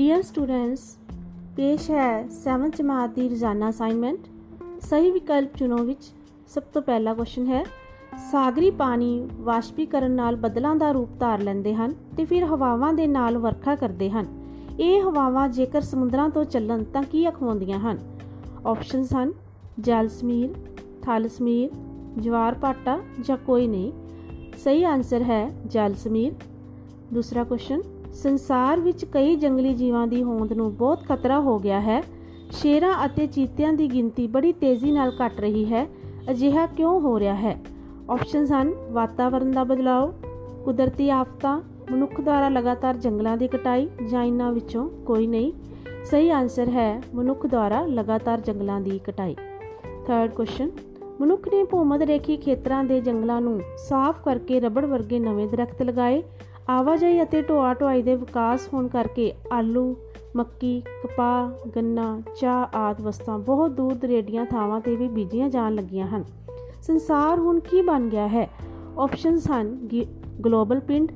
[0.00, 0.96] Dear students,
[1.56, 4.18] ਪੇਸ਼ ਹੈ 7th ਜਮਾਤ ਦੀ ਰੋਜ਼ਾਨਾ ਅਸਾਈਨਮੈਂਟ।
[4.80, 6.04] ਸਹੀ ਵਿਕਲਪ ਚੁਣੋ ਵਿੱਚ
[6.48, 7.64] ਸਭ ਤੋਂ ਪਹਿਲਾ ਕੁਐਸਚਨ ਹੈ,
[8.32, 13.38] ਸਾਗਰੀ ਪਾਣੀ ਵਾਸ਼ਪੀਕਰਨ ਨਾਲ ਬੱਦਲਾਂ ਦਾ ਰੂਪ ਧਾਰ ਲੈਂਦੇ ਹਨ ਤੇ ਫਿਰ ਹਵਾਵਾਂ ਦੇ ਨਾਲ
[13.38, 14.26] ਵਰਖਾ ਕਰਦੇ ਹਨ।
[14.80, 17.98] ਇਹ ਹਵਾਵਾਂ ਜੇਕਰ ਸਮੁੰਦਰਾਂ ਤੋਂ ਚੱਲਣ ਤਾਂ ਕੀ ਅਖਵਾਉਂਦੀਆਂ ਹਨ?
[18.66, 19.32] ਆਪਸ਼ਨਸ ਹਨ,
[19.80, 20.54] ਜਲ ਸਮੀਰ,
[21.02, 21.70] ਥਲ ਸਮੀਰ,
[22.18, 23.92] ਜਵਾਰ ਪਾਟਾ ਜਾਂ ਕੋਈ ਨਹੀਂ।
[24.64, 26.32] ਸਹੀ ਆਨਸਰ ਹੈ ਜਲ ਸਮੀਰ।
[27.14, 27.82] ਦੂਸਰਾ ਕੁਐਸਚਨ
[28.14, 32.02] ਸੰਸਾਰ ਵਿੱਚ ਕਈ ਜੰਗਲੀ ਜੀਵਾਂ ਦੀ ਹੋਂਦ ਨੂੰ ਬਹੁਤ ਖਤਰਾ ਹੋ ਗਿਆ ਹੈ।
[32.50, 35.88] ਸ਼ੇਰਾਂ ਅਤੇ ਚੀਤਿਆਂ ਦੀ ਗਿਣਤੀ ਬੜੀ ਤੇਜ਼ੀ ਨਾਲ ਘਟ ਰਹੀ ਹੈ।
[36.30, 37.60] ਅਜਿਹਾ ਕਿਉਂ ਹੋ ਰਿਹਾ ਹੈ?
[38.10, 40.08] ਆਪਸ਼ਨਸ ਹਨ ਵਾਤਾਵਰਣ ਦਾ ਬਦਲਾਅ
[40.64, 45.52] ਕੁਦਰਤੀ ਆਫਤਾਂ, ਮਨੁੱਖ ਦੁਆਰਾ ਲਗਾਤਾਰ ਜੰਗਲਾਂ ਦੀ ਕਟਾਈ ਜਾਂ ਇਨ੍ਹਾਂ ਵਿੱਚੋਂ ਕੋਈ ਨਹੀਂ।
[46.04, 49.36] ਸਹੀ ਆਨਸਰ ਹੈ, ਮਨੁੱਖ ਦੁਆਰਾ ਲਗਾਤਾਰ ਜੰਗਲਾਂ ਦੀ ਕਟਾਈ।
[50.06, 50.70] ਥਰਡ ਕੁਐਸਚਨ
[51.20, 56.22] ਮਨੁੱਖ ਨੇ ਭੂਮਧ ਰੇਖੀ ਖੇਤਰਾਂ ਦੇ ਜੰਗਲਾਂ ਨੂੰ ਸਾਫ਼ ਕਰਕੇ ਰਬੜ ਵਰਗੇ ਨਵੇਂ ਦਰਖਤ ਲਗਾਏ।
[56.70, 59.96] ਆਵਾਜਾਈ ਅਤੇ ਢੋਆ ਢੁਆਈ ਦੇ ਵਿਕਾਸ ਹੋਣ ਕਰਕੇ ਆਲੂ,
[60.36, 66.06] ਮੱਕੀ, ਕਪਾਹ, ਗੰਨਾ, ਚਾਹ ਆਦ ਵਸਤਾਂ ਬਹੁਤ ਦੂਰ ਦਰੇਡੀਆਂ ਥਾਵਾਂ ਤੇ ਵੀ ਬੀਜੀਆਂ ਜਾਣ ਲੱਗੀਆਂ
[66.06, 66.24] ਹਨ।
[66.82, 68.48] ਸੰਸਾਰ ਹੁਣ ਕੀ ਬਣ ਗਿਆ ਹੈ?
[68.98, 69.88] ਆਪਸ਼ਨਸ ਹਨ
[70.44, 71.12] ਗਲੋਬਲ ਪਿੰਡ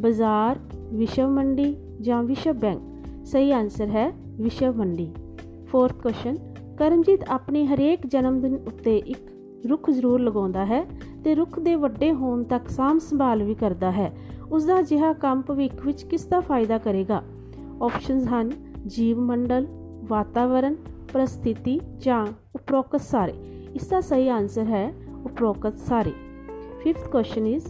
[0.00, 0.58] ਬਾਜ਼ਾਰ
[0.92, 2.80] ਵਿਸ਼ਵ ਮੰਡੀ ਜਾਂ ਵਿਸ਼ਵ ਬੈਂਕ
[3.24, 5.12] ਸਹੀ ਆਨਸਰ ਹੈ ਵਿਸ਼ਵ ਮੰਡੀ
[5.66, 6.36] ਫੋਰਥ ਕੁਐਸਚਨ
[6.78, 9.35] ਕਰਮਜੀਤ ਆਪਣੇ ਹਰੇਕ ਜਨਮ ਦਿਨ ਉੱਤੇ ਇੱਕ
[9.66, 10.84] ਰੁੱਖ ਜ਼ਰੂਰ ਲਗਾਉਂਦਾ ਹੈ
[11.24, 14.12] ਤੇ ਰੁੱਖ ਦੇ ਵੱਡੇ ਹੋਣ ਤੱਕ ਸਾਂਭ ਸੰਭਾਲ ਵੀ ਕਰਦਾ ਹੈ।
[14.50, 17.22] ਉਸ ਦਾ ਜਿਹਾ ਕੰਮ ਭਵਿੱਖ ਵਿੱਚ ਕਿਸ ਦਾ ਫਾਇਦਾ ਕਰੇਗਾ?
[17.82, 18.50] ਆਪਸ਼ਨਸ ਹਨ,
[18.86, 19.66] ਜੀਵ ਮੰਡਲ
[20.04, 20.74] ਵਾਤਾਵਰਣ
[21.12, 23.32] ਪ੍ਰਸਥਿਤੀ ਜਾਂ ਉਪਰੋਕਤ ਸਾਰੇ।
[23.74, 24.92] ਇਸ ਦਾ ਸਹੀ ਆਨਸਰ ਹੈ
[25.24, 26.12] ਉਪਰੋਕਤ ਸਾਰੇ।
[26.82, 27.66] Fifth question is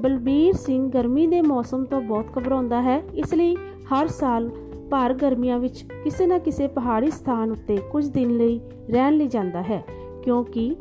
[0.00, 3.56] Balbir Singh ਗਰਮੀ ਦੇ ਮੌਸਮ ਤੋਂ ਬਹੁਤ ਘਬਰਾਉਂਦਾ ਹੈ, ਇਸ ਲਈ
[3.92, 4.50] ਹਰ ਸਾਲ
[4.90, 8.60] ਭਾਰ ਗਰਮੀਆਂ ਵਿੱਚ ਕਿਸੇ ਨਾ ਕਿਸੇ ਪਹਾੜੀ ਸਥਾਨ ਉੱਤੇ ਕੁਝ ਦਿਨ ਲਈ
[8.90, 9.84] ਰਹਿਣ ਲਈ ਜਾਂਦਾ ਹੈ,
[10.22, 10.76] ਕਿਉਂਕਿ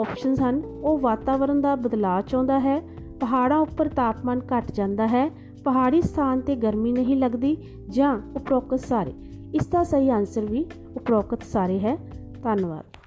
[0.00, 2.80] ਆਪਸ਼ਨਸ ਹਨ। ਉਹ ਵਾਤਾਵਰਣ ਦਾ ਬਦਲਾਅ ਚਾਹੁੰਦਾ ਹੈ।
[3.20, 5.30] ਪਹਾੜਾਂ ਉੱਪਰ ਤਾਪਮਾਨ ਘਟ ਜਾਂਦਾ ਹੈ।
[5.64, 7.56] ਪਹਾੜੀ ਸਥਾਨ ਤੇ ਗਰਮੀ ਨਹੀਂ ਲੱਗਦੀ
[7.88, 9.12] ਜਾਂ ਉਪਰੋਕਤ ਸਾਰੇ।
[9.54, 11.96] ਇਸ ਦਾ ਸਹੀ ਆਨਸਰ ਵੀ ਉਪਰੋਕਤ ਸਾਰੇ ਹੈ।
[12.42, 12.97] ਧੰਨਵਾਦ।